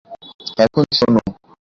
এখন, 0.65 0.85
শোনো। 0.97 1.21